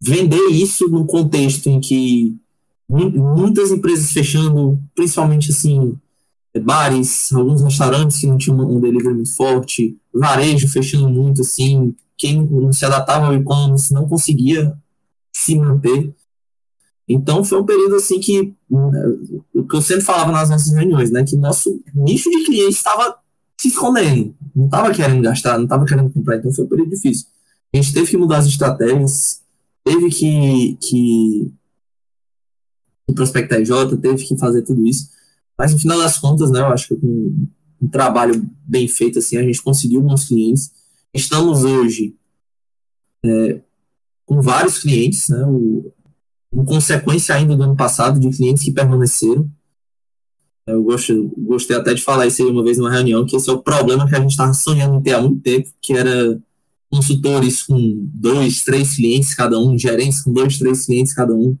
[0.00, 2.38] vender isso num contexto em que
[2.88, 5.98] muitas empresas fechando, principalmente assim,
[6.58, 12.44] bares, alguns restaurantes que não tinham um delivery muito forte, varejo fechando muito, assim, quem
[12.44, 14.76] não se adaptava ao e-commerce não conseguia
[15.32, 16.12] se manter.
[17.08, 18.54] Então foi um período assim que
[19.54, 23.16] o que eu sempre falava nas nossas reuniões, né, que nosso nicho de clientes estava
[23.56, 27.26] se escondendo, não estava querendo gastar, não estava querendo comprar, então foi um período difícil.
[27.72, 29.42] A gente teve que mudar as estratégias,
[29.84, 31.52] teve que, que
[33.14, 35.10] prospectar IJ, teve que fazer tudo isso.
[35.60, 37.46] Mas no final das contas, né, eu acho que com
[37.82, 40.72] um trabalho bem feito, assim, a gente conseguiu bons clientes.
[41.12, 42.16] Estamos hoje
[43.22, 43.60] é,
[44.24, 45.92] com vários clientes, né, o,
[46.54, 49.50] em consequência ainda do ano passado, de clientes que permaneceram.
[50.66, 53.52] Eu gosto, gostei até de falar isso aí uma vez numa reunião, que esse é
[53.52, 56.40] o problema que a gente estava sonhando em ter há muito tempo, que era
[56.90, 57.78] consultores com
[58.14, 61.54] dois, três clientes cada um, gerentes com dois, três clientes cada um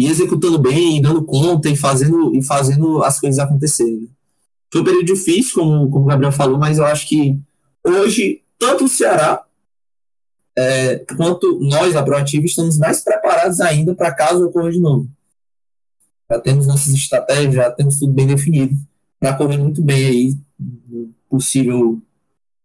[0.00, 4.00] e executando bem, e dando conta e fazendo, e fazendo as coisas acontecerem.
[4.00, 4.08] Né?
[4.72, 7.38] Foi um período difícil, como, como o Gabriel falou, mas eu acho que
[7.84, 9.44] hoje, tanto o Ceará
[10.56, 15.06] é, quanto nós, a Proativa, estamos mais preparados ainda para caso ocorra de novo.
[16.30, 18.74] Já temos nossas estratégias, já temos tudo bem definido.
[19.18, 22.00] para correr muito bem aí no possível,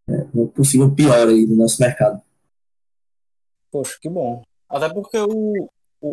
[0.08, 2.21] é, no possível pior aí do nosso mercado.
[3.69, 4.41] Poxa, que bom.
[4.69, 5.69] Até porque o,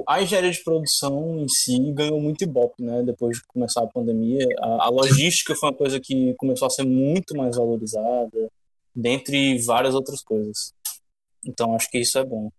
[0.09, 3.02] a engenharia de produção em si ganhou muito ibope, né?
[3.02, 4.46] Depois de começar a pandemia.
[4.59, 8.50] A, a logística foi uma coisa que começou a ser muito mais valorizada,
[8.94, 10.72] dentre várias outras coisas.
[11.46, 12.50] Então acho que isso é bom.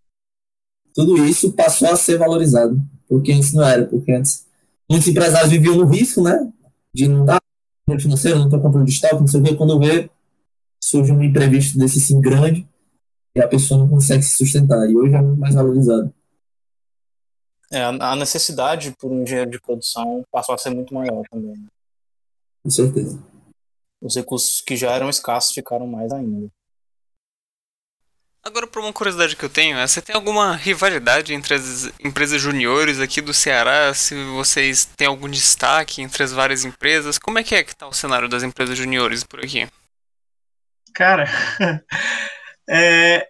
[0.93, 4.47] Tudo isso passou a ser valorizado, porque antes não era, porque antes
[4.89, 6.51] muitos empresários viviam no risco, né?
[6.93, 7.41] De não dar
[7.99, 10.09] financeiro, não ter controle de estoque, não sei o que, quando vê,
[10.81, 12.67] surge um imprevisto desse sim grande
[13.35, 14.89] e a pessoa não consegue se sustentar.
[14.89, 16.13] E hoje é muito mais valorizado.
[17.73, 21.57] É, a necessidade por um engenheiro de produção passou a ser muito maior também.
[21.57, 21.67] Né?
[22.62, 23.19] Com certeza.
[23.99, 26.51] Os recursos que já eram escassos ficaram mais ainda.
[28.43, 32.39] Agora, por uma curiosidade que eu tenho, é, você tem alguma rivalidade entre as empresas
[32.39, 33.91] juniores aqui do Ceará?
[33.93, 37.17] Se vocês têm algum destaque entre as várias empresas?
[37.17, 39.67] Como é que é que tá o cenário das empresas juniores por aqui?
[40.93, 41.25] Cara,
[42.69, 43.27] é,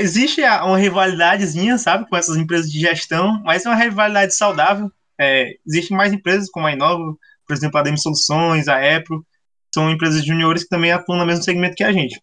[0.00, 4.90] existe uma rivalidadezinha, sabe, com essas empresas de gestão, mas é uma rivalidade saudável.
[5.18, 9.24] É, Existem mais empresas como a Inova, por exemplo, a DM Soluções, a Epro,
[9.72, 12.20] são empresas juniores que também atuam no mesmo segmento que a gente.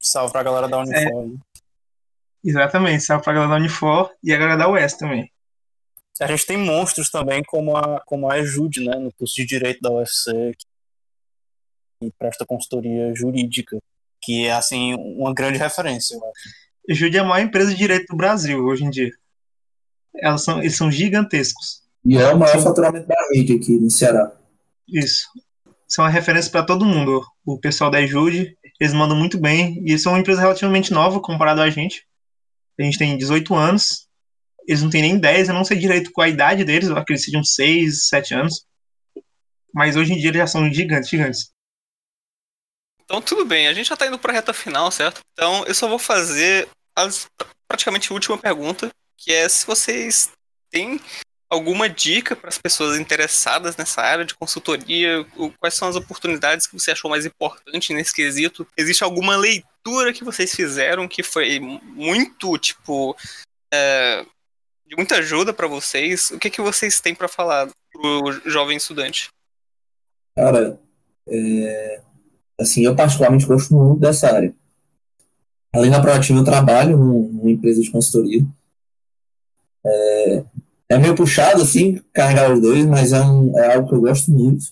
[0.00, 1.24] Salve pra galera da Unifor.
[1.24, 5.30] É, exatamente, salve pra galera da Unifor e a galera da UES também.
[6.20, 9.80] A gente tem monstros também, como a, como a Ejude, né, no curso de Direito
[9.82, 10.56] da UFC,
[12.00, 13.78] que presta consultoria jurídica,
[14.22, 16.65] que é, assim, uma grande referência, eu acho.
[16.88, 19.10] Ejude é a maior empresa de direito do Brasil, hoje em dia.
[20.14, 21.82] Elas são, eles são gigantescos.
[22.04, 24.32] E é o maior faturamento da rede aqui no Ceará.
[24.88, 25.26] Isso.
[25.88, 27.24] São uma referência para todo mundo.
[27.44, 29.82] O pessoal da Ejude, eles mandam muito bem.
[29.84, 32.06] E eles são uma empresa relativamente nova comparado a gente.
[32.78, 34.06] A gente tem 18 anos.
[34.66, 37.04] Eles não têm nem 10, eu não sei direito qual a idade deles, eu acho
[37.04, 38.66] que eles sejam 6, 7 anos.
[39.72, 41.50] Mas hoje em dia eles já são gigantes, gigantes.
[43.04, 45.20] Então tudo bem, a gente já tá indo pra reta final, certo?
[45.32, 47.26] Então eu só vou fazer as,
[47.68, 50.30] praticamente a última pergunta, que é se vocês
[50.70, 51.00] têm
[51.48, 55.24] alguma dica para as pessoas interessadas nessa área de consultoria?
[55.60, 58.66] Quais são as oportunidades que você achou mais importante nesse quesito?
[58.76, 63.16] Existe alguma leitura que vocês fizeram que foi muito, tipo,
[63.72, 64.24] é,
[64.86, 66.30] de muita ajuda para vocês?
[66.30, 69.28] O que, que vocês têm para falar pro jovem estudante?
[70.36, 70.78] Cara,
[71.28, 72.02] é,
[72.60, 74.54] assim, eu particularmente gosto muito dessa área.
[75.72, 78.46] Além da proativa, eu trabalho numa empresa de consultoria.
[79.84, 80.44] É,
[80.88, 84.30] é meio puxado, assim, carregar os dois, mas é, um, é algo que eu gosto
[84.30, 84.66] muito.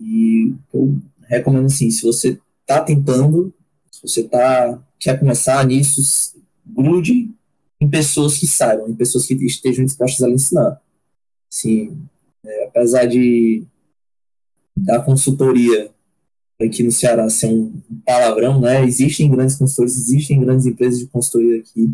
[0.00, 0.98] E eu
[1.28, 3.52] recomendo, assim, se você está tentando,
[3.90, 6.34] se você tá, quer começar nisso,
[6.66, 7.30] grude
[7.80, 10.80] em pessoas que saibam, em pessoas que estejam dispostas a lhe ensinar.
[11.50, 11.98] Assim,
[12.44, 13.64] é, apesar de
[14.76, 15.93] da consultoria
[16.64, 17.72] aqui no Ceará ser um
[18.04, 18.84] palavrão, né?
[18.84, 21.92] Existem grandes consultores, existem grandes empresas de consultoria aqui.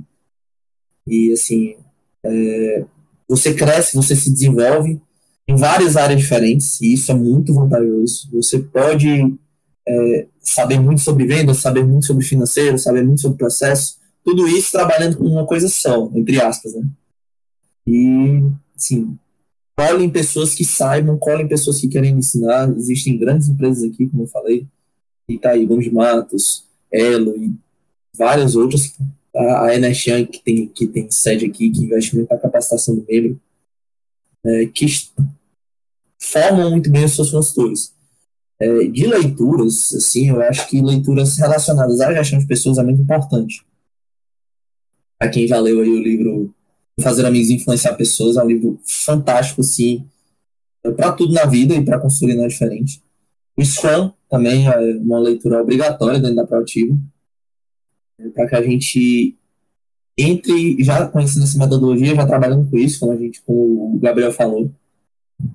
[1.07, 1.77] E, assim,
[2.25, 2.85] é,
[3.29, 5.01] você cresce, você se desenvolve
[5.49, 8.29] em várias áreas diferentes, e isso é muito vantajoso.
[8.33, 9.35] Você pode
[9.87, 14.71] é, saber muito sobre vendas, saber muito sobre financeiro, saber muito sobre processo, tudo isso
[14.71, 16.87] trabalhando com uma coisa só, entre aspas, né?
[17.87, 18.43] E,
[18.77, 19.19] sim,
[19.81, 22.69] colhem pessoas que saibam, colhem pessoas que querem ensinar.
[22.77, 24.67] Existem grandes empresas aqui, como eu falei,
[25.27, 27.55] Itaí, Gomes Matos, Elo e
[28.15, 28.95] várias outras
[29.35, 33.41] a Eneshan, que tem, que tem sede aqui, que investe muito na capacitação do membro,
[34.45, 34.87] é, que
[36.19, 37.95] formam muito bem os seus consultores.
[38.61, 43.01] É, de leituras, assim, eu acho que leituras relacionadas à gestão de pessoas é muito
[43.01, 43.65] importante.
[45.19, 46.55] Para quem já leu aí o livro
[47.01, 50.05] Fazer Amigos e Influenciar Pessoas, é um livro fantástico, assim,
[50.97, 53.03] para tudo na vida e para construir não é diferente.
[53.57, 56.99] O Scrum também é uma leitura obrigatória dentro da Proativo
[58.35, 59.37] para que a gente
[60.17, 64.33] entre já conhecendo essa metodologia, já trabalhando com isso, como a gente, como o Gabriel
[64.33, 64.71] falou.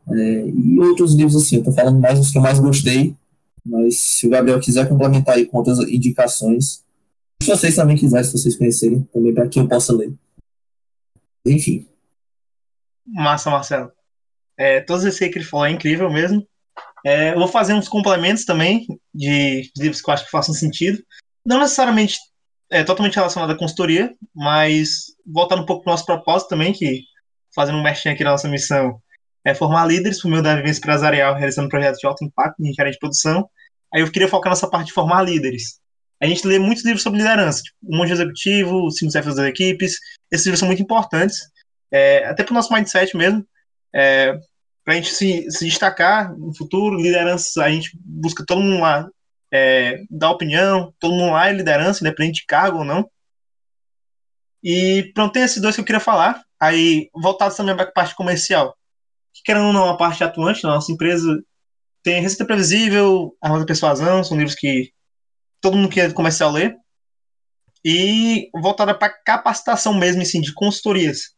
[0.09, 3.15] É, e outros livros assim, eu estou falando mais dos que eu mais gostei,
[3.63, 6.83] mas se o Gabriel quiser complementar aí com outras indicações,
[7.41, 10.11] se vocês também quiserem, se vocês conhecerem, também para que eu possa ler.
[11.45, 11.87] Enfim.
[13.05, 13.91] Massa, Marcelo.
[14.57, 16.47] É, todos esses que ele falou é incrível mesmo.
[17.05, 21.03] É, eu vou fazer uns complementos também de livros que eu acho que façam sentido.
[21.45, 22.17] Não necessariamente
[22.69, 27.03] é totalmente relacionado à consultoria, mas voltando um pouco para o nosso propósito também, que
[27.53, 28.99] fazendo um merchan aqui na nossa missão,
[29.45, 32.91] é formar líderes por meio da vivência empresarial, realizando projetos de alto impacto em engenharia
[32.91, 33.47] de produção.
[33.93, 35.79] Aí eu queria focar nessa parte de formar líderes.
[36.21, 39.47] A gente lê muitos livros sobre liderança, tipo O Monge Executivo, Os Cinco Desafios das
[39.47, 39.97] Equipes.
[40.31, 41.37] Esses livros são muito importantes,
[41.91, 43.45] é, até para o nosso mindset mesmo.
[43.93, 44.33] É,
[44.83, 49.09] para a gente se, se destacar no futuro, liderança, a gente busca todo mundo lá
[49.51, 53.09] é, dar opinião, todo mundo lá é liderança, independente de cargo ou não.
[54.63, 56.43] E pronto, tem esses dois que eu queria falar.
[56.59, 58.75] Aí, voltado também para a parte comercial.
[59.33, 61.41] Que, querendo ou não, a parte atuante da nossa empresa
[62.01, 64.91] tem Receita Previsível, Arma da Persuasão, são livros que
[65.65, 66.75] todo mundo que é comercial lê.
[67.83, 71.33] E voltada para capacitação mesmo, assim, de consultorias.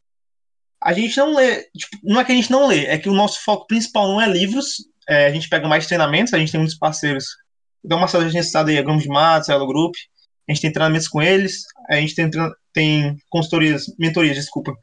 [0.82, 3.14] A gente não lê, tipo, não é que a gente não lê, é que o
[3.14, 4.76] nosso foco principal não é livros,
[5.10, 7.26] é, a gente pega mais treinamentos, a gente tem muitos parceiros.
[7.84, 9.96] Então, uma a gente está aí, a Gomes de Matos, Elo Group,
[10.48, 12.30] a gente tem treinamentos com eles, a gente tem,
[12.74, 14.74] tem consultorias, mentorias, desculpa,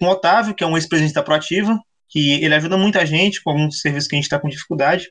[0.00, 1.78] com o Otávio, que é um ex-presidente da Proativa,
[2.08, 5.10] que ele ajuda muita gente com alguns serviços que a gente está com dificuldade.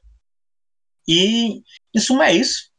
[1.07, 1.61] E,
[1.93, 2.74] em suma, é isso.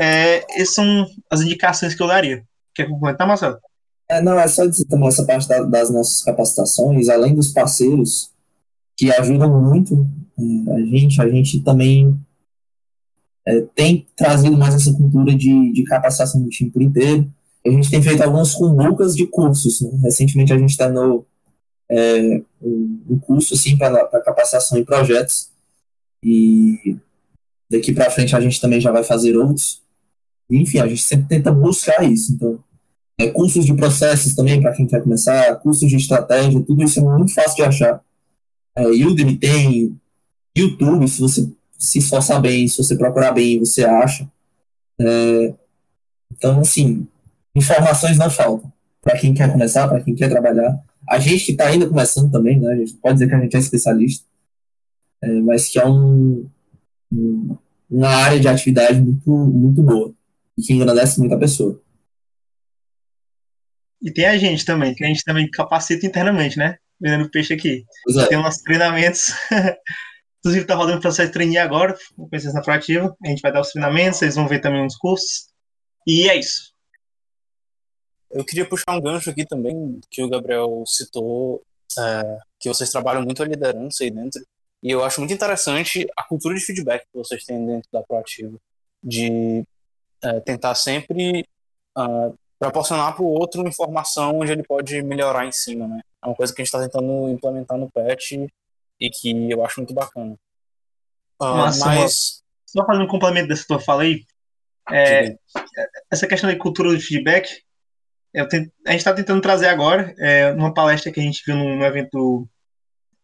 [0.00, 2.42] É, essas são as indicações que eu daria.
[2.74, 3.58] Quer complementar, Marcelo?
[4.08, 8.30] É, não, é só dizer também essa parte da, das nossas capacitações, além dos parceiros
[8.96, 10.06] que ajudam muito
[10.38, 12.18] é, a gente, a gente também
[13.46, 17.30] é, tem trazido mais essa cultura de, de capacitação do time por inteiro.
[17.66, 19.80] A gente tem feito alguns cumbucas de cursos.
[19.80, 19.90] Né?
[20.02, 21.24] Recentemente a gente está no
[21.90, 25.50] é, um, curso assim para capacitação em projetos
[26.22, 26.96] e
[27.70, 29.82] daqui para frente a gente também já vai fazer outros.
[30.50, 32.32] Enfim, a gente sempre tenta buscar isso.
[32.32, 32.58] Então,
[33.20, 37.02] é, cursos de processos também, para quem quer começar, cursos de estratégia, tudo isso é
[37.02, 38.02] muito fácil de achar.
[38.74, 40.00] É, Udemy tem,
[40.56, 44.26] YouTube, se você se esforçar bem, se você procurar bem, você acha.
[44.98, 45.54] É,
[46.32, 47.06] então, assim,
[47.54, 48.72] informações não faltam.
[49.02, 50.78] Para quem quer começar, para quem quer trabalhar.
[51.08, 52.72] A gente que está ainda começando também, né?
[52.72, 54.26] A gente pode dizer que a gente é especialista,
[55.22, 56.46] é, mas que é um,
[57.12, 57.56] um,
[57.90, 60.14] uma área de atividade muito, muito boa
[60.58, 61.80] e que engrandece muito a pessoa.
[64.02, 66.78] E tem a gente também, que a gente também capacita internamente, né?
[66.98, 67.84] Vendendo peixe aqui.
[68.18, 68.26] É.
[68.26, 69.26] Tem nossos treinamentos.
[70.40, 73.14] Inclusive, tá rodando o processo de treinar agora, com presença na proativa.
[73.22, 75.48] A gente vai dar os treinamentos, vocês vão ver também uns cursos.
[76.06, 76.72] E é isso.
[78.30, 81.62] Eu queria puxar um gancho aqui também, que o Gabriel citou,
[81.98, 84.40] é, que vocês trabalham muito a liderança aí dentro.
[84.82, 88.56] E eu acho muito interessante a cultura de feedback que vocês têm dentro da proativa.
[89.02, 89.62] De
[90.22, 91.44] é, tentar sempre
[91.96, 96.00] uh, proporcionar para o outro informação onde ele pode melhorar em cima, né?
[96.22, 98.46] É uma coisa que a gente está tentando implementar no PET
[99.00, 100.32] e que eu acho muito bacana.
[101.40, 102.40] Uh, Nossa, mas...
[102.66, 104.24] Só fazendo um complemento dessa tua fala aí,
[104.92, 105.36] é,
[106.08, 107.64] essa questão da cultura de feedback,
[108.32, 111.76] tento, a gente está tentando trazer agora, é, numa palestra que a gente viu no,
[111.76, 112.48] no evento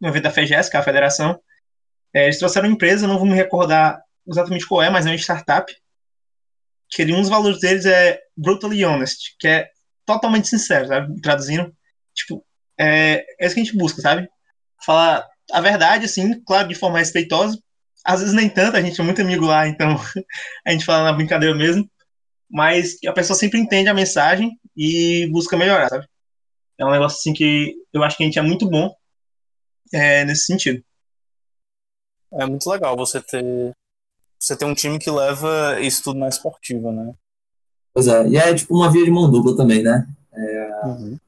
[0.01, 1.41] no evento da FEGES, que é a federação,
[2.13, 5.17] é, eles trouxeram uma empresa, não vou me recordar exatamente qual é, mas é uma
[5.17, 5.75] startup,
[6.90, 9.68] que um dos valores deles é brutally honest, que é
[10.05, 11.20] totalmente sincero, sabe?
[11.20, 11.75] Traduzindo,
[12.14, 12.44] tipo,
[12.79, 14.29] é, é isso que a gente busca, sabe?
[14.85, 17.59] Falar a verdade, assim, claro, de forma respeitosa.
[18.05, 19.96] Às vezes nem tanto, a gente é muito amigo lá, então
[20.64, 21.88] a gente fala na brincadeira mesmo.
[22.49, 26.07] Mas a pessoa sempre entende a mensagem e busca melhorar, sabe?
[26.79, 28.94] É um negócio assim que eu acho que a gente é muito bom
[29.92, 30.85] é, nesse sentido.
[32.33, 33.72] É muito legal você ter
[34.47, 37.13] você ter um time que leva isso tudo na esportiva, né?
[37.93, 40.07] Pois é, e é tipo uma via de mão dupla também, né?
[40.33, 40.87] É...
[40.87, 41.19] Uhum.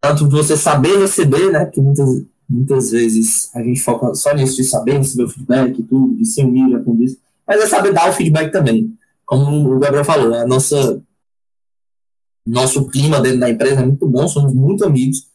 [0.00, 1.64] Tanto você saber receber, né?
[1.64, 5.82] Porque muitas, muitas vezes a gente foca só nisso de saber receber o feedback e
[5.82, 8.96] tudo, de ser humilde com isso, mas é saber dar o feedback também.
[9.24, 11.00] Como o Gabriel falou, a nossa
[12.46, 15.28] nosso clima dentro da empresa é muito bom, somos muito amigos.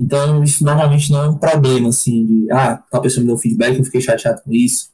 [0.00, 3.78] Então, isso normalmente não é um problema, assim, de, ah, tal pessoa me deu feedback,
[3.78, 4.90] eu fiquei chateado com isso.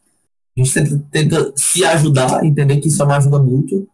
[0.56, 3.86] A gente tenta, tenta se ajudar, entender que isso é uma ajuda mútua,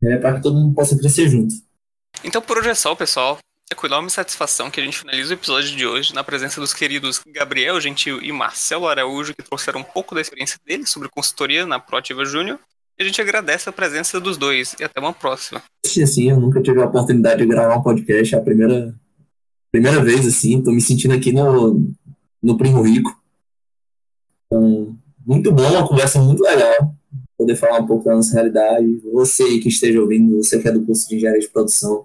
[0.00, 1.54] né, para que todo mundo possa crescer junto.
[2.24, 3.38] Então, por hoje é só, pessoal.
[3.70, 6.74] É com enorme satisfação que a gente finaliza o episódio de hoje na presença dos
[6.74, 11.64] queridos Gabriel Gentil e Marcelo Araújo, que trouxeram um pouco da experiência deles sobre consultoria
[11.64, 12.58] na Proativa Júnior.
[12.98, 15.62] E a gente agradece a presença dos dois e até uma próxima.
[15.86, 18.94] Assim, eu nunca tive a oportunidade de gravar um podcast, é a primeira,
[19.70, 21.90] primeira vez, assim, tô me sentindo aqui no,
[22.42, 23.21] no Primo Rico.
[25.32, 26.94] Muito bom, uma conversa muito legal,
[27.38, 29.00] poder falar um pouco da nossa realidade.
[29.14, 32.04] Você que esteja ouvindo, você que é do curso de engenharia de produção,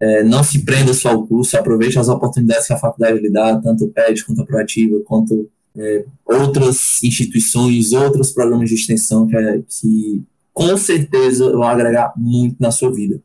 [0.00, 3.60] é, não se prenda só ao curso, aproveite as oportunidades que a faculdade lhe dá,
[3.60, 9.36] tanto o PET quanto a Proativa, quanto é, outras instituições, outros programas de extensão que,
[9.36, 10.22] é, que
[10.54, 13.22] com certeza vão agregar muito na sua vida.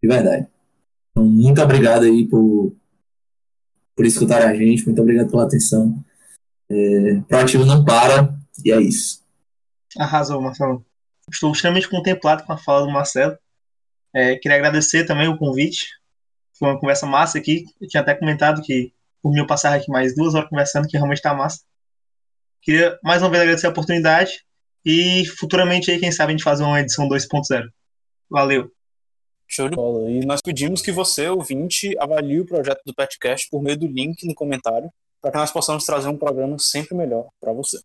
[0.00, 0.46] De verdade.
[1.10, 2.72] Então, muito obrigado aí por,
[3.96, 5.98] por escutar a gente, muito obrigado pela atenção.
[6.70, 7.20] É,
[7.66, 9.22] não para, e é isso.
[9.98, 10.84] Arrasou, Marcelo.
[11.30, 13.38] Estou extremamente contemplado com a fala do Marcelo.
[14.12, 15.86] É, queria agradecer também o convite
[16.58, 17.64] foi uma conversa massa aqui.
[17.80, 18.92] Eu tinha até comentado que
[19.22, 21.60] por mim eu passar aqui mais duas horas conversando, que realmente tá massa.
[22.62, 24.44] Queria mais uma vez agradecer a oportunidade
[24.84, 27.68] e futuramente aí, quem sabe, a gente fazer uma edição 2.0.
[28.30, 28.70] Valeu!
[29.46, 30.10] Show de bola.
[30.10, 34.26] E nós pedimos que você, ouvinte, avalie o projeto do Petcast por meio do link
[34.26, 34.90] no comentário,
[35.20, 37.78] para que nós possamos trazer um programa sempre melhor para você.